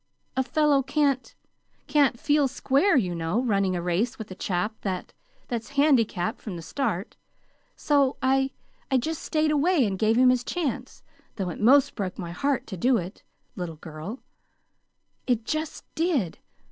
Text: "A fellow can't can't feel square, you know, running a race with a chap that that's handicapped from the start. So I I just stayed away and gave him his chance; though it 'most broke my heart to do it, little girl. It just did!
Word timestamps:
"A 0.35 0.41
fellow 0.41 0.81
can't 0.81 1.35
can't 1.85 2.19
feel 2.19 2.47
square, 2.47 2.95
you 2.97 3.13
know, 3.13 3.39
running 3.43 3.75
a 3.75 3.83
race 3.83 4.17
with 4.17 4.31
a 4.31 4.33
chap 4.33 4.73
that 4.81 5.13
that's 5.47 5.69
handicapped 5.77 6.41
from 6.41 6.55
the 6.55 6.63
start. 6.63 7.17
So 7.75 8.17
I 8.19 8.49
I 8.89 8.97
just 8.97 9.21
stayed 9.21 9.51
away 9.51 9.85
and 9.85 9.99
gave 9.99 10.17
him 10.17 10.31
his 10.31 10.43
chance; 10.43 11.03
though 11.35 11.51
it 11.51 11.59
'most 11.59 11.93
broke 11.93 12.17
my 12.17 12.31
heart 12.31 12.65
to 12.65 12.77
do 12.77 12.97
it, 12.97 13.21
little 13.55 13.75
girl. 13.75 14.23
It 15.27 15.45
just 15.45 15.83
did! 15.93 16.39